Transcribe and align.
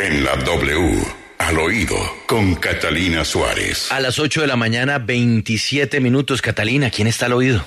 En 0.00 0.22
la 0.22 0.36
W, 0.36 1.02
al 1.38 1.58
oído, 1.58 1.96
con 2.28 2.54
Catalina 2.54 3.24
Suárez. 3.24 3.90
A 3.90 3.98
las 3.98 4.20
8 4.20 4.42
de 4.42 4.46
la 4.46 4.54
mañana, 4.54 4.98
27 4.98 6.00
minutos. 6.00 6.40
Catalina, 6.40 6.88
¿quién 6.88 7.08
está 7.08 7.26
al 7.26 7.32
oído? 7.32 7.66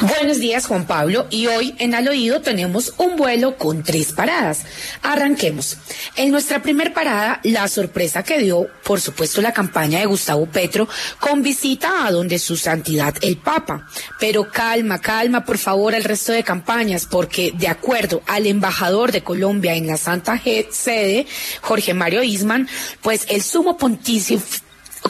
Buenos 0.00 0.38
días, 0.38 0.64
Juan 0.64 0.86
Pablo. 0.86 1.26
Y 1.28 1.46
hoy 1.46 1.74
en 1.78 1.94
Al 1.94 2.08
Oído 2.08 2.40
tenemos 2.40 2.94
un 2.96 3.16
vuelo 3.16 3.58
con 3.58 3.82
tres 3.82 4.12
paradas. 4.12 4.64
Arranquemos. 5.02 5.76
En 6.16 6.30
nuestra 6.30 6.62
primer 6.62 6.94
parada, 6.94 7.38
la 7.42 7.68
sorpresa 7.68 8.22
que 8.22 8.38
dio, 8.38 8.66
por 8.82 9.02
supuesto, 9.02 9.42
la 9.42 9.52
campaña 9.52 9.98
de 9.98 10.06
Gustavo 10.06 10.46
Petro 10.46 10.88
con 11.18 11.42
visita 11.42 12.06
a 12.06 12.12
donde 12.12 12.38
su 12.38 12.56
santidad 12.56 13.14
el 13.20 13.36
Papa. 13.36 13.88
Pero 14.18 14.50
calma, 14.50 15.02
calma, 15.02 15.44
por 15.44 15.58
favor, 15.58 15.94
al 15.94 16.04
resto 16.04 16.32
de 16.32 16.44
campañas, 16.44 17.04
porque 17.04 17.52
de 17.54 17.68
acuerdo 17.68 18.22
al 18.26 18.46
embajador 18.46 19.12
de 19.12 19.22
Colombia 19.22 19.74
en 19.74 19.86
la 19.86 19.98
Santa 19.98 20.40
Sede, 20.70 21.26
Jorge 21.60 21.92
Mario 21.92 22.22
Isman, 22.22 22.68
pues 23.02 23.26
el 23.28 23.42
sumo 23.42 23.76
pontificio 23.76 24.40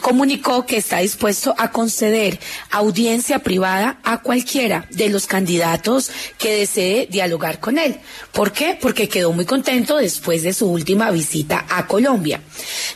comunicó 0.01 0.65
que 0.65 0.77
está 0.77 0.97
dispuesto 0.99 1.55
a 1.57 1.71
conceder 1.71 2.39
audiencia 2.71 3.39
privada 3.39 3.99
a 4.03 4.21
cualquiera 4.21 4.85
de 4.89 5.09
los 5.09 5.27
candidatos 5.27 6.11
que 6.37 6.55
desee 6.55 7.07
dialogar 7.09 7.59
con 7.59 7.77
él. 7.77 7.97
¿Por 8.33 8.51
qué? 8.51 8.77
Porque 8.79 9.07
quedó 9.07 9.31
muy 9.31 9.45
contento 9.45 9.97
después 9.97 10.43
de 10.43 10.53
su 10.53 10.69
última 10.69 11.11
visita 11.11 11.65
a 11.69 11.87
Colombia. 11.87 12.41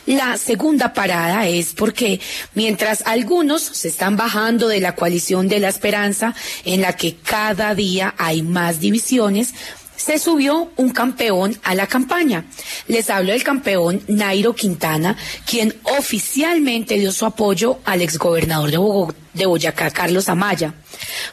La 0.04 0.36
segunda 0.36 0.92
parada 0.92 1.46
es 1.48 1.72
porque 1.72 2.20
mientras 2.54 3.02
algunos 3.06 3.62
se 3.62 3.88
están 3.88 4.16
bajando 4.16 4.68
de 4.68 4.80
la 4.80 4.94
coalición 4.94 5.48
de 5.48 5.60
la 5.60 5.68
esperanza, 5.68 6.34
en 6.64 6.80
la 6.80 6.94
que 6.96 7.16
cada 7.16 7.74
día 7.74 8.14
hay 8.18 8.42
más 8.42 8.80
divisiones, 8.80 9.54
se 9.96 10.18
subió 10.18 10.70
un 10.76 10.90
campeón 10.90 11.58
a 11.62 11.74
la 11.74 11.86
campaña. 11.86 12.44
Les 12.88 13.10
hablo 13.10 13.32
del 13.32 13.42
campeón 13.42 14.02
Nairo 14.08 14.54
Quintana, 14.54 15.16
quien 15.46 15.74
oficialmente 15.84 16.98
dio 16.98 17.12
su 17.12 17.26
apoyo 17.26 17.78
al 17.84 18.02
exgobernador 18.02 18.70
de, 18.70 19.14
de 19.34 19.46
Boyacá, 19.46 19.90
Carlos 19.90 20.28
Amaya, 20.28 20.74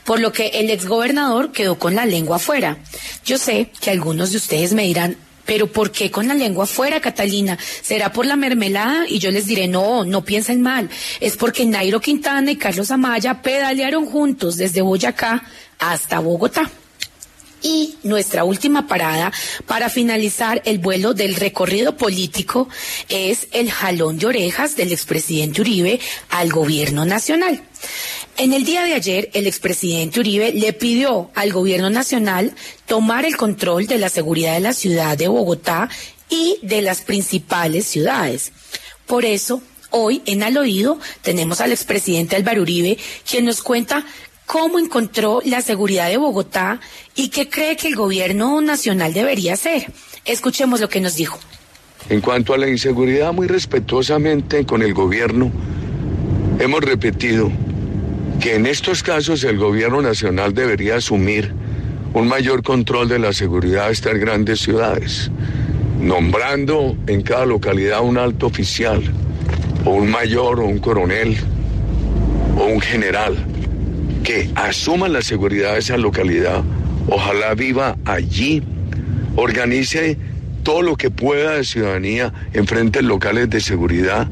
por 0.04 0.20
lo 0.20 0.32
que 0.32 0.48
el 0.48 0.70
exgobernador 0.70 1.52
quedó 1.52 1.78
con 1.78 1.96
la 1.96 2.06
lengua 2.06 2.38
afuera. 2.38 2.78
Yo 3.26 3.38
sé 3.38 3.72
que 3.82 3.92
algunos 3.92 4.32
de 4.32 4.38
ustedes 4.38 4.74
me 4.74 4.84
dirán, 4.84 5.18
pero 5.46 5.68
¿por 5.68 5.92
qué 5.92 6.10
con 6.10 6.28
la 6.28 6.34
lengua 6.34 6.64
afuera, 6.64 7.02
Catalina? 7.02 7.58
¿Será 7.82 8.14
por 8.14 8.26
la 8.26 8.36
mermelada? 8.36 9.06
Y 9.08 9.20
yo 9.20 9.30
les 9.30 9.46
diré, 9.46 9.68
no, 9.68 10.06
no 10.06 10.24
piensen 10.24 10.62
mal. 10.62 10.90
Es 11.20 11.36
porque 11.36 11.66
Nairo 11.66 12.00
Quintana 12.00 12.52
y 12.52 12.56
Carlos 12.56 12.92
Amaya 12.92 13.42
pedalearon 13.42 14.06
juntos 14.06 14.56
desde 14.56 14.82
Boyacá 14.82 15.44
hasta 15.80 16.20
Bogotá. 16.20 16.70
Y 17.64 17.96
nuestra 18.04 18.44
última 18.44 18.88
parada 18.88 19.32
para 19.66 19.90
finalizar 19.90 20.62
el 20.66 20.80
vuelo 20.80 21.14
del 21.14 21.36
recorrido 21.36 21.96
político 21.96 22.68
es 23.08 23.48
el 23.54 23.72
jalón 23.72 24.20
de 24.20 24.28
orejas 24.28 24.76
del 24.76 24.92
expresidente 24.92 25.62
Uribe 25.62 26.00
al 26.30 26.52
gobierno 26.52 27.06
nacional. 27.06 27.64
En 28.36 28.52
el 28.52 28.66
día 28.66 28.84
de 28.84 28.96
ayer, 28.96 29.30
el 29.34 29.48
expresidente 29.48 30.20
Uribe 30.20 30.52
le 30.52 30.74
pidió 30.74 31.32
al 31.36 31.54
gobierno 31.54 31.90
nacional 31.90 32.54
tomar 32.86 33.26
el 33.26 33.38
control 33.38 33.88
de 33.88 33.98
la 33.98 34.10
seguridad 34.10 34.56
de 34.56 34.60
la 34.60 34.74
ciudad 34.74 35.18
de 35.18 35.30
Bogotá 35.30 35.90
y 36.30 36.58
de 36.64 36.82
las 36.82 37.02
principales 37.02 37.86
ciudades. 37.86 38.52
Por 39.06 39.24
eso, 39.24 39.62
hoy 39.92 40.22
en 40.26 40.44
Al 40.44 40.58
Oído 40.58 41.00
tenemos 41.22 41.62
al 41.62 41.72
expresidente 41.72 42.36
Álvaro 42.36 42.64
Uribe, 42.64 42.98
quien 43.30 43.46
nos 43.46 43.62
cuenta 43.62 44.06
cómo 44.46 44.80
encontró 44.80 45.42
la 45.46 45.62
seguridad 45.62 46.10
de 46.10 46.18
Bogotá 46.18 46.80
y 47.16 47.30
qué 47.30 47.50
cree 47.50 47.76
que 47.76 47.88
el 47.88 47.96
gobierno 47.96 48.62
nacional 48.62 49.14
debería 49.14 49.54
hacer. 49.54 49.92
Escuchemos 50.26 50.80
lo 50.80 50.90
que 50.90 51.02
nos 51.02 51.16
dijo. 51.16 51.40
En 52.10 52.22
cuanto 52.22 52.54
a 52.54 52.58
la 52.58 52.68
inseguridad, 52.68 53.32
muy 53.34 53.48
respetuosamente 53.48 54.66
con 54.66 54.82
el 54.82 54.94
gobierno, 54.94 55.52
hemos 56.60 56.82
repetido 56.82 57.52
que 58.40 58.56
en 58.56 58.66
estos 58.66 59.04
casos 59.04 59.44
el 59.44 59.58
gobierno 59.58 60.02
nacional 60.02 60.54
debería 60.54 60.98
asumir 60.98 61.54
un 62.14 62.28
mayor 62.28 62.62
control 62.62 63.08
de 63.08 63.20
la 63.20 63.34
seguridad 63.34 63.88
de 63.88 63.94
estas 63.94 64.16
grandes 64.16 64.60
ciudades, 64.60 65.32
nombrando 66.00 66.98
en 67.08 67.22
cada 67.22 67.46
localidad 67.46 68.04
un 68.04 68.18
alto 68.18 68.48
oficial, 68.48 69.02
o 69.86 69.92
un 69.92 70.12
mayor, 70.12 70.60
o 70.60 70.66
un 70.66 70.80
coronel, 70.80 71.38
o 72.58 72.66
un 72.66 72.82
general 72.82 73.53
que 74.24 74.50
asuma 74.56 75.10
la 75.10 75.22
seguridad 75.22 75.74
de 75.74 75.80
esa 75.80 75.98
localidad, 75.98 76.64
ojalá 77.08 77.54
viva 77.54 77.98
allí, 78.06 78.64
organice 79.36 80.18
todo 80.64 80.82
lo 80.82 80.96
que 80.96 81.12
pueda 81.12 81.56
de 81.56 81.66
ciudadanía 81.66 82.34
en 82.54 82.66
frentes 82.66 83.04
locales 83.04 83.50
de 83.50 83.60
seguridad, 83.60 84.28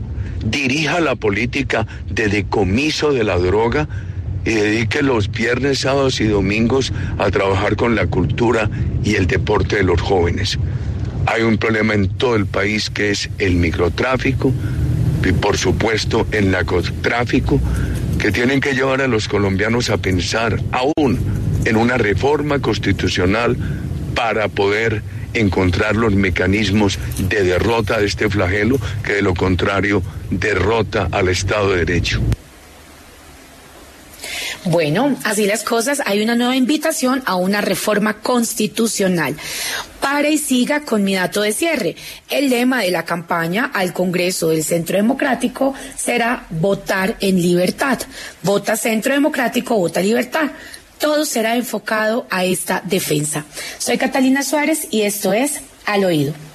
dirija 0.46 1.02
la 1.02 1.16
política 1.16 1.86
de 2.10 2.30
decomiso 2.30 3.12
de 3.12 3.26
la 3.26 3.38
droga 3.38 3.88
y 4.46 4.52
dedique 4.52 5.04
los 5.04 5.30
viernes, 5.30 5.80
sábados 5.80 6.20
y 6.22 6.28
domingos 6.28 6.94
a 7.20 7.30
trabajar 7.30 7.76
con 7.76 7.96
la 7.96 8.08
cultura 8.08 8.70
y 9.04 9.16
el 9.16 9.28
deporte 9.28 9.76
de 9.76 9.84
los 9.84 10.02
jóvenes. 10.02 10.58
Hay 11.28 11.44
un 11.44 11.58
problema 11.58 11.94
en 11.94 12.08
todo 12.08 12.36
el 12.36 12.46
país 12.46 12.90
que 12.90 13.12
es 13.12 13.30
el 13.38 13.56
microtráfico 13.56 14.52
y 15.24 15.34
por 15.34 15.58
supuesto 15.58 16.26
el 16.32 16.50
narcotráfico 16.50 17.60
que 18.22 18.32
tienen 18.32 18.62
que 18.62 18.76
llevar 18.76 19.02
a 19.02 19.08
los 19.08 19.28
colombianos 19.28 19.90
a 19.90 19.98
pensar 19.98 20.62
aún 20.72 21.18
en 21.66 21.76
una 21.76 21.98
reforma 21.98 22.60
constitucional 22.60 23.58
para 24.14 24.48
poder 24.48 25.02
encontrar 25.34 25.96
los 25.96 26.14
mecanismos 26.14 27.00
de 27.18 27.42
derrota 27.42 28.00
de 28.00 28.06
este 28.06 28.30
flagelo 28.30 28.80
que 29.04 29.14
de 29.14 29.22
lo 29.24 29.34
contrario 29.34 30.04
derrota 30.30 31.08
al 31.12 31.30
Estado 31.30 31.72
de 31.72 31.78
Derecho. 31.84 32.22
Bueno, 34.66 35.16
así 35.24 35.48
las 35.48 35.64
cosas, 35.64 36.04
hay 36.06 36.22
una 36.22 36.36
nueva 36.36 36.56
invitación 36.56 37.24
a 37.26 37.36
una 37.36 37.62
reforma 37.62 38.22
constitucional. 38.22 39.36
Pare 40.00 40.30
y 40.30 40.38
siga 40.38 40.82
con 40.82 41.04
mi 41.04 41.16
dato 41.16 41.42
de 41.42 41.52
cierre. 41.52 41.96
El 42.30 42.52
lema 42.52 42.82
de 42.82 42.92
la 42.92 43.04
campaña 43.04 43.72
al 43.74 43.92
Congreso 43.92 44.50
del 44.50 44.64
Centro 44.64 44.98
Democrático 44.98 45.74
será 45.98 46.46
votar 46.52 47.18
en 47.22 47.42
libertad. 47.42 48.00
Vota 48.44 48.76
Centro 48.76 49.14
Democrático, 49.14 49.78
vota 49.78 50.00
libertad. 50.00 50.52
Todo 51.00 51.26
será 51.26 51.56
enfocado 51.56 52.28
a 52.30 52.46
esta 52.46 52.84
defensa. 52.86 53.46
Soy 53.80 53.98
Catalina 53.98 54.44
Suárez 54.44 54.88
y 54.92 55.02
esto 55.02 55.34
es 55.34 55.62
Al 55.88 56.06
Oído. 56.06 56.51